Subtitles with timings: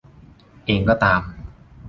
[0.65, 1.21] เองก็ตาม